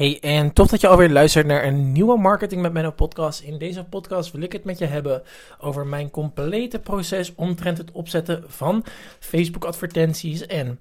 [0.00, 3.40] Hey, en tof dat je alweer luistert naar een nieuwe Marketing met Menno podcast.
[3.40, 5.22] In deze podcast wil ik het met je hebben
[5.58, 8.84] over mijn complete proces omtrent het opzetten van
[9.18, 10.80] Facebook advertenties en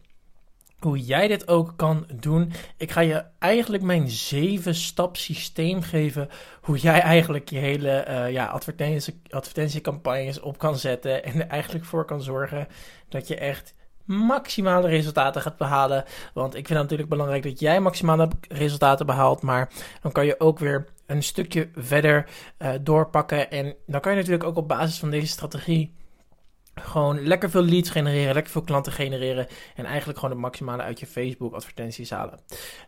[0.80, 2.52] hoe jij dit ook kan doen.
[2.78, 6.30] Ik ga je eigenlijk mijn zeven stap systeem geven.
[6.62, 11.24] Hoe jij eigenlijk je hele uh, ja, advertentie, advertentiecampagnes op kan zetten.
[11.24, 12.68] En er eigenlijk voor kan zorgen
[13.10, 13.74] dat je echt
[14.10, 16.04] maximale resultaten gaat behalen.
[16.34, 19.42] Want ik vind het natuurlijk belangrijk dat jij maximale resultaten behaalt.
[19.42, 19.70] Maar
[20.02, 22.30] dan kan je ook weer een stukje verder
[22.60, 23.52] uh, doorpakken.
[23.52, 25.94] En dan kan je natuurlijk ook op basis van deze strategie
[26.82, 31.00] gewoon lekker veel leads genereren, lekker veel klanten genereren en eigenlijk gewoon het maximale uit
[31.00, 32.40] je Facebook advertenties halen.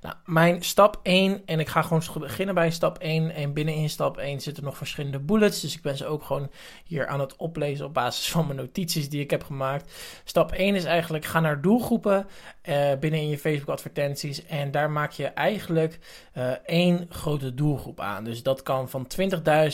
[0.02, 4.18] Nou, mijn stap 1, en ik ga gewoon beginnen bij stap 1 en binnenin stap
[4.18, 6.50] 1 zitten nog verschillende bullets, dus ik ben ze ook gewoon
[6.86, 9.92] hier aan het oplezen op basis van mijn notities die ik heb gemaakt.
[10.24, 12.28] Stap 1 is eigenlijk ga naar doelgroepen
[12.70, 16.00] uh, binnen in je Facebook advertenties en daar maak je eigenlijk
[16.38, 18.24] uh, één grote doelgroep aan.
[18.24, 19.08] Dus dat kan van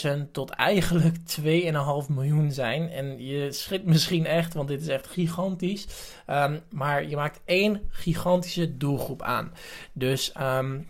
[0.07, 1.43] 20.000 tot eigenlijk 2,5
[2.09, 5.87] miljoen zijn en je schiet misschien misschien echt, want dit is echt gigantisch.
[6.27, 9.53] Um, maar je maakt één gigantische doelgroep aan.
[9.93, 10.87] Dus um,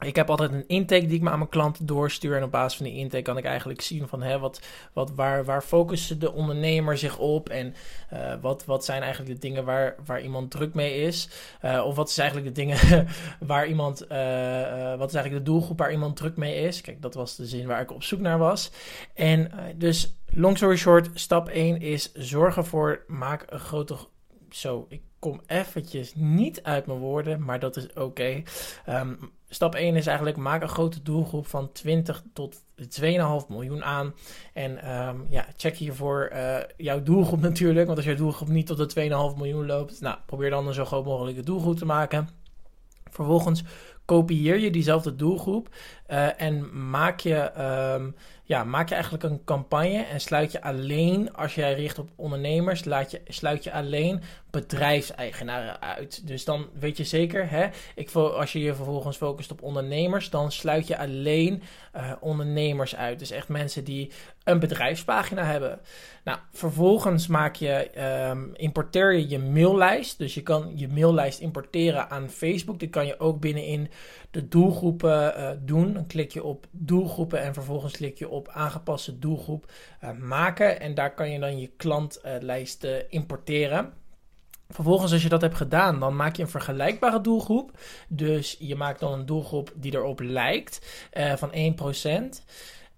[0.00, 2.36] ik heb altijd een intake die ik me aan mijn klanten doorstuur.
[2.36, 4.60] En op basis van die intake kan ik eigenlijk zien van hè, wat,
[4.92, 7.48] wat, waar, waar focussen de ondernemer zich op.
[7.48, 7.74] En
[8.12, 11.28] uh, wat, wat zijn eigenlijk de dingen waar, waar iemand druk mee is.
[11.64, 13.06] Uh, of wat is eigenlijk de dingen
[13.52, 14.02] waar iemand.
[14.02, 16.80] Uh, wat is eigenlijk de doelgroep waar iemand druk mee is.
[16.80, 18.70] Kijk, dat was de zin waar ik op zoek naar was.
[19.14, 23.96] En dus, long story short, stap 1 is zorg ervoor, maak een grote.
[24.50, 28.42] Zo, ik kom eventjes niet uit mijn woorden, maar dat is oké.
[28.88, 34.14] Um, Stap 1 is eigenlijk maak een grote doelgroep van 20 tot 2,5 miljoen aan.
[34.52, 37.86] En um, ja, check hiervoor uh, jouw doelgroep natuurlijk.
[37.86, 40.84] Want als je doelgroep niet tot de 2,5 miljoen loopt, nou, probeer dan een zo
[40.84, 42.28] groot mogelijke doelgroep te maken.
[43.10, 43.62] Vervolgens
[44.04, 45.68] kopieer je diezelfde doelgroep
[46.08, 47.50] uh, en maak je,
[47.94, 52.10] um, ja, maak je eigenlijk een campagne en sluit je alleen, als jij richt op
[52.16, 56.26] ondernemers, laat je, sluit je alleen bedrijfseigenaren uit.
[56.26, 60.52] Dus dan weet je zeker, hè, ik, als je je vervolgens focust op ondernemers, dan
[60.52, 61.62] sluit je alleen
[61.96, 63.18] uh, ondernemers uit.
[63.18, 64.10] Dus echt mensen die
[64.44, 65.80] een bedrijfspagina hebben.
[66.24, 67.90] Nou, vervolgens maak je,
[68.30, 70.18] um, importeer je je maillijst.
[70.18, 72.80] Dus je kan je maillijst importeren aan Facebook.
[72.80, 73.90] Dit kan je ook binnenin
[74.30, 75.92] de doelgroepen uh, doen.
[75.92, 79.72] Dan klik je op doelgroepen en vervolgens klik je op aangepaste doelgroep
[80.04, 80.80] uh, maken.
[80.80, 83.92] En daar kan je dan je klantlijst importeren.
[84.68, 87.78] Vervolgens, als je dat hebt gedaan, dan maak je een vergelijkbare doelgroep.
[88.08, 91.52] Dus je maakt dan een doelgroep die erop lijkt uh, van
[92.40, 92.42] 1%.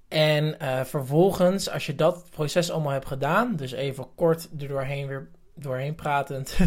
[0.09, 0.57] En
[0.87, 5.95] vervolgens, als je dat proces allemaal hebt gedaan, dus even kort er doorheen weer doorheen
[5.95, 6.59] pratend.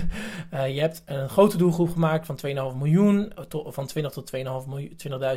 [0.53, 2.39] uh, je hebt een grote doelgroep gemaakt van
[2.71, 4.95] 2,5 miljoen, van 20 tot 2,5 miljoen,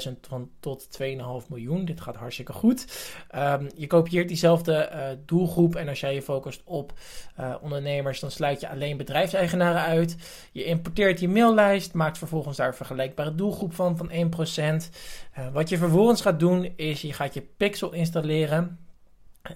[0.09, 1.85] 20.000 van tot 2,5 miljoen.
[1.85, 2.87] Dit gaat hartstikke goed.
[3.35, 6.93] Um, je kopieert diezelfde uh, doelgroep en als jij je focust op
[7.41, 10.17] uh, ondernemers, dan sluit je alleen bedrijfseigenaren uit.
[10.53, 15.53] Je importeert je maillijst, maakt vervolgens daar een vergelijkbare doelgroep van, van 1%.
[15.53, 18.79] wat je vervolgens gaat doen, is je gaat je pixel installeren.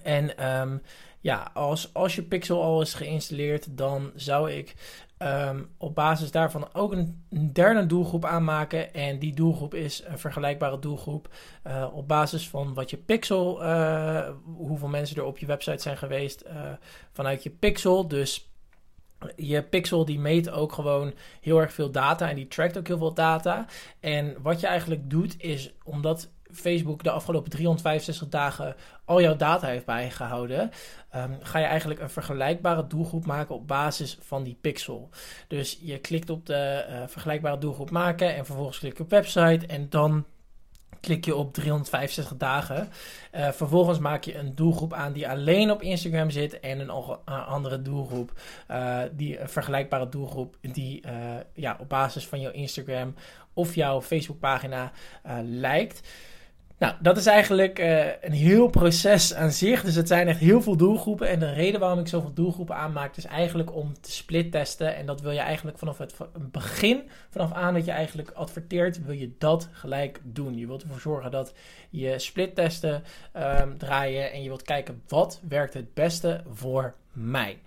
[0.03, 0.81] En um,
[1.25, 4.75] ja, als, als je Pixel al is geïnstalleerd, dan zou ik
[5.17, 8.93] um, op basis daarvan ook een, derde doelgroep aanmaken.
[8.93, 11.33] En die doelgroep is een vergelijkbare doelgroep
[11.67, 15.97] uh, op basis van wat je Pixel, uh, hoeveel mensen er op je website zijn
[15.97, 16.71] geweest uh,
[17.11, 18.07] vanuit je Pixel.
[18.07, 18.49] Dus
[19.35, 22.97] je Pixel die meet ook gewoon heel erg veel data en die trackt ook heel
[22.97, 23.65] veel data.
[23.99, 28.75] En wat je eigenlijk doet is, omdat Facebook de afgelopen 365 dagen
[29.05, 30.71] al jouw data heeft bijgehouden,
[31.15, 35.09] um, ga je eigenlijk een vergelijkbare doelgroep maken op basis van die pixel.
[35.47, 39.65] Dus je klikt op de uh, vergelijkbare doelgroep maken en vervolgens klik je op website
[39.67, 40.25] en dan
[40.99, 42.89] klik je op 365 dagen.
[43.35, 46.89] Uh, vervolgens maak je een doelgroep aan die alleen op Instagram zit en een
[47.25, 48.31] andere doelgroep,
[49.11, 51.03] die een vergelijkbare doelgroep die
[51.53, 53.15] ja, op basis van jouw Instagram
[53.53, 54.91] of jouw Facebookpagina
[55.43, 56.01] lijkt.
[56.77, 59.83] Nou, dat is eigenlijk uh, een heel proces aan zich.
[59.83, 61.27] Dus het zijn echt heel veel doelgroepen.
[61.27, 64.95] En de reden waarom ik zoveel doelgroepen aanmaak, is eigenlijk om te split testen.
[64.95, 66.15] En dat wil je eigenlijk vanaf het
[66.51, 70.57] begin, vanaf aan dat je eigenlijk adverteert, wil je dat gelijk doen.
[70.57, 71.53] Je wilt ervoor zorgen dat
[71.89, 73.03] je split testen
[73.37, 74.31] um, draaien.
[74.31, 77.59] En je wilt kijken wat werkt het beste voor mij.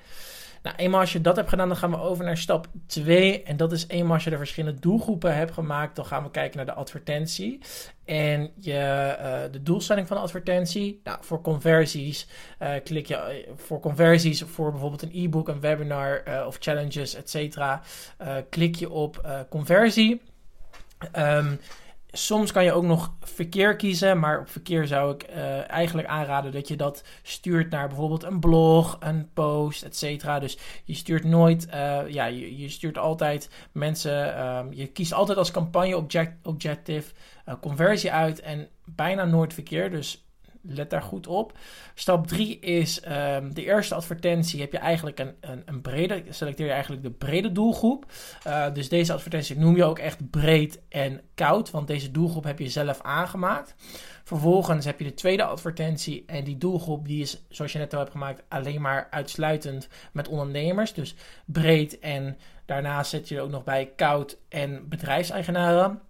[0.69, 3.43] Nou, eenmaal als je dat hebt gedaan, dan gaan we over naar stap 2.
[3.43, 6.57] En dat is eenmaal als je de verschillende doelgroepen hebt gemaakt, dan gaan we kijken
[6.57, 7.61] naar de advertentie.
[8.05, 11.01] En je, uh, de doelstelling van de advertentie.
[11.05, 12.29] Nou, voor conversies
[12.63, 13.15] uh, klik je
[13.49, 17.83] uh, voor conversies voor bijvoorbeeld een e-book, een webinar of challenges, et cetera.
[18.51, 20.21] klik je op conversie.
[21.17, 21.61] Um,
[22.19, 26.53] Soms kan je ook nog verkeer kiezen, maar op verkeer zou ik uh, eigenlijk aanraden
[26.53, 30.41] dat je dat stuurt naar bijvoorbeeld een blog, een post, etc.
[30.41, 35.39] Dus je stuurt nooit, uh, ja, je, je, stuurt altijd mensen, um, je kiest altijd
[35.39, 37.13] als campagne object, objective
[37.49, 39.91] uh, conversie uit en bijna nooit verkeer.
[39.91, 40.28] Dus
[40.69, 41.59] let daar goed op.
[41.95, 44.61] Stap 3 is um, de eerste advertentie.
[44.61, 48.07] Heb je eigenlijk een, een, een, brede, selecteer je eigenlijk de brede doelgroep.
[48.47, 52.59] Uh, dus deze advertentie noem je ook echt breed en koud, want deze doelgroep heb
[52.59, 53.75] je zelf aangemaakt.
[54.25, 57.99] Vervolgens heb je de tweede advertentie en die doelgroep die is, zoals je net al
[57.99, 60.93] hebt gemaakt, alleen maar uitsluitend met ondernemers.
[60.93, 66.01] Dus breed en daarnaast zet je er ook nog bij koud en bedrijfseigenaren.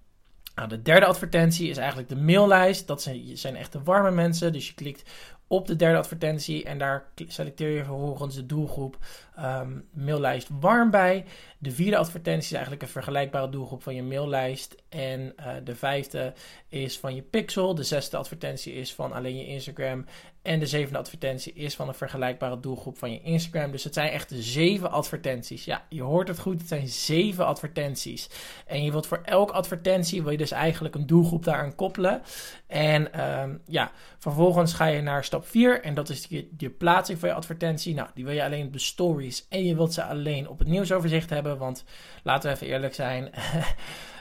[0.58, 2.86] Nou, de derde advertentie is eigenlijk de maillijst.
[2.86, 4.52] Dat zijn, zijn echt de warme mensen.
[4.52, 5.10] Dus je klikt
[5.48, 8.96] op de derde advertentie en daar selecteer je vervolgens de doelgroep
[9.38, 11.24] um, maillijst warm bij.
[11.58, 14.74] De vierde advertentie is eigenlijk een vergelijkbare doelgroep van je maillijst.
[14.88, 16.32] En uh, de vijfde
[16.68, 17.74] is van je pixel.
[17.74, 20.04] De zesde advertentie is van alleen je Instagram.
[20.42, 23.70] En de zevende advertentie is van een vergelijkbare doelgroep van je Instagram.
[23.70, 25.64] Dus het zijn echt zeven advertenties.
[25.64, 26.58] Ja, je hoort het goed.
[26.58, 28.30] Het zijn zeven advertenties.
[28.66, 32.22] En je wilt voor elke advertentie wil je dus eigenlijk een doelgroep daaraan koppelen.
[32.66, 35.82] En um, ja, vervolgens ga je naar stap 4.
[35.82, 37.94] En dat is je, je plaatsing van je advertentie.
[37.94, 39.46] Nou, die wil je alleen op de stories.
[39.48, 41.58] En je wilt ze alleen op het nieuwsoverzicht hebben.
[41.58, 41.84] Want
[42.22, 43.30] laten we even eerlijk zijn.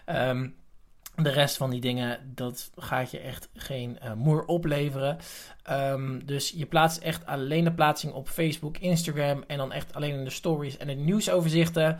[0.05, 0.55] um,
[1.23, 5.17] de rest van die dingen, dat gaat je echt geen uh, moer opleveren.
[5.69, 10.13] Um, dus je plaatst echt alleen de plaatsing op Facebook, Instagram en dan echt alleen
[10.13, 11.97] in de stories en de nieuwsoverzichten.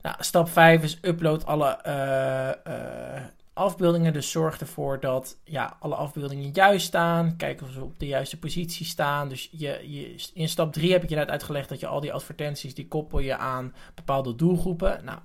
[0.00, 3.22] Nou, stap 5 is upload alle uh, uh,
[3.54, 4.12] afbeeldingen.
[4.12, 7.36] Dus zorg ervoor dat ja, alle afbeeldingen juist staan.
[7.36, 9.28] Kijk of ze op de juiste positie staan.
[9.28, 12.12] Dus je, je, in stap 3 heb ik je net uitgelegd dat je al die
[12.12, 15.04] advertenties, die koppel je aan bepaalde doelgroepen.
[15.04, 15.18] Nou,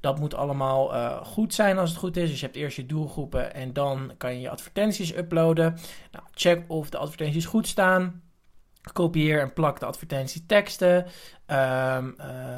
[0.00, 2.30] dat moet allemaal uh, goed zijn als het goed is.
[2.30, 5.78] Dus je hebt eerst je doelgroepen en dan kan je je advertenties uploaden.
[6.12, 8.22] Nou, check of de advertenties goed staan.
[8.92, 11.06] Kopieer en plak de advertentieteksten.
[11.46, 12.16] Um,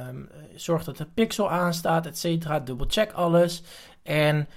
[0.09, 2.61] um, zorg dat de pixel aanstaat, et cetera.
[2.61, 3.62] Double check alles.
[4.03, 4.49] En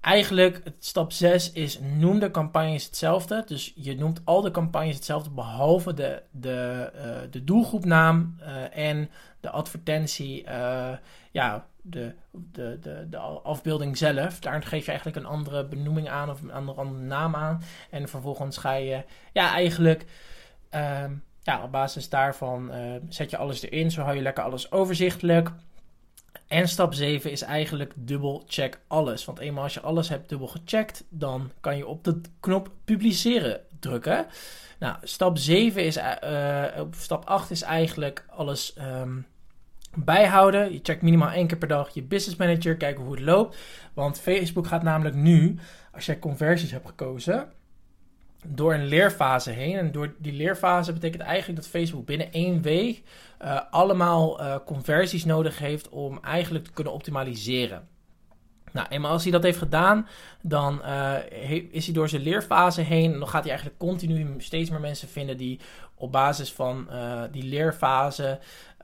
[0.00, 3.42] Eigenlijk, stap 6 is noem de campagnes hetzelfde.
[3.46, 9.10] Dus je noemt al de campagnes hetzelfde, behalve de, de, uh, de doelgroepnaam uh, en
[9.40, 10.92] de advertentie, uh,
[11.30, 14.38] ja, de, de, de, de afbeelding zelf.
[14.38, 17.62] Daar geef je eigenlijk een andere benoeming aan of een andere, andere naam aan.
[17.90, 20.04] En vervolgens ga je, ja, eigenlijk,
[20.70, 21.12] ehm,
[21.42, 22.72] ja, op basis daarvan
[23.08, 23.90] zet je alles erin.
[23.90, 25.52] Zo hou je lekker alles overzichtelijk.
[26.46, 29.24] En stap 7 is eigenlijk dubbel check alles.
[29.24, 33.60] Want eenmaal als je alles hebt dubbel gecheckt, dan kan je op de knop publiceren
[33.80, 34.26] drukken.
[34.78, 39.26] Nou, stap 7 is, uh, stap 8 is eigenlijk alles um,
[39.94, 40.72] bijhouden.
[40.72, 43.56] Je checkt minimaal één keer per dag je business manager, kijken hoe het loopt.
[43.94, 45.58] Want Facebook gaat namelijk nu,
[45.92, 47.52] als jij conversies hebt gekozen,
[48.46, 49.76] door een leerfase heen.
[49.76, 53.02] En door die leerfase betekent eigenlijk dat Facebook binnen één week
[53.42, 57.88] uh, allemaal uh, conversies nodig heeft om eigenlijk te kunnen optimaliseren.
[58.72, 60.08] Nou, eenmaal als hij dat heeft gedaan,
[60.42, 61.16] dan uh,
[61.70, 63.12] is hij door zijn leerfase heen.
[63.12, 65.60] En dan gaat hij eigenlijk continu steeds meer mensen vinden die
[66.00, 66.88] op basis van
[67.30, 68.38] die leerfase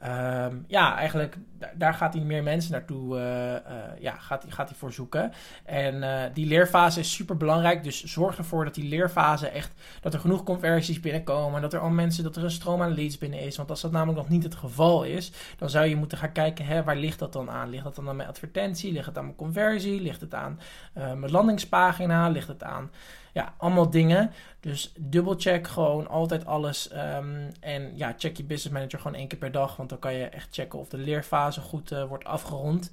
[0.05, 1.37] Um, ja, eigenlijk
[1.75, 3.59] daar gaat hij meer mensen naartoe uh, uh,
[4.01, 5.33] ja, gaat, gaat hij voor zoeken.
[5.65, 7.85] En die leerfase is super belangrijk.
[7.85, 11.61] Dus zorg ervoor dat die leerfase echt dat er genoeg conversies binnenkomen.
[11.61, 13.57] Dat er al mensen, dat er een stroom aan leads binnen is.
[13.57, 16.67] Want als dat namelijk nog niet het geval is, dan zou je moeten gaan kijken,
[16.67, 17.71] hè, waar ligt dat dan aan?
[17.71, 18.93] Ligt dat dan aan mijn advertentie?
[18.93, 20.01] Ligt het aan mijn conversie?
[20.01, 20.61] Ligt het aan
[20.93, 22.29] mijn landingspagina?
[22.29, 22.91] Ligt het aan
[23.37, 24.31] ja, allemaal dingen.
[24.61, 26.91] Dus dubbelcheck gewoon altijd alles.
[26.93, 29.77] Um, en ja, check je business manager gewoon één keer per dag.
[29.77, 32.93] Want dan kan je echt checken of de leerfase goed uh, wordt afgerond.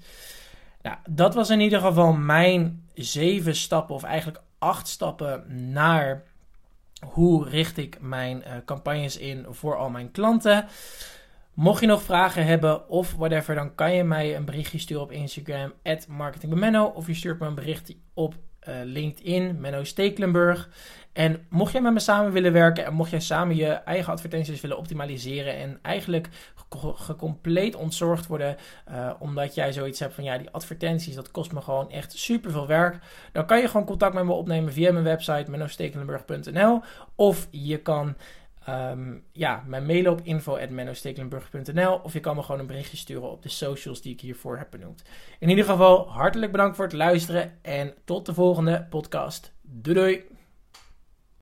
[0.82, 6.24] Nou, dat was in ieder geval mijn zeven stappen, of eigenlijk acht stappen naar
[7.06, 10.66] hoe richt ik mijn uh, campagnes in voor al mijn klanten.
[11.54, 15.12] Mocht je nog vragen hebben of whatever, dan kan je mij een berichtje sturen op
[15.12, 15.74] Instagram,
[16.08, 16.86] marketingbemeno.
[16.86, 18.36] Of je stuurt me een berichtje op
[18.84, 20.70] LinkedIn, Menno Stekelenburg.
[21.14, 24.62] En mocht jij met me samen willen werken en mocht jij samen je eigen advertenties
[24.62, 26.30] willen optimaliseren en eigenlijk
[27.18, 28.58] compleet ontzorgd worden,
[28.92, 32.52] uh, omdat jij zoiets hebt van ja, die advertenties, dat kost me gewoon echt super
[32.52, 33.00] veel werk,
[33.32, 36.82] dan kan je gewoon contact met me opnemen via mijn website mennostekelenburg.nl
[37.16, 38.16] of je kan
[38.70, 43.44] Um, ja, mijn mailen op info.mennostekelenburg.nl of je kan me gewoon een berichtje sturen op
[43.44, 45.04] de socials die ik hiervoor heb benoemd.
[45.40, 49.54] In ieder geval, hartelijk bedankt voor het luisteren en tot de volgende podcast.
[49.62, 50.24] Doei doei!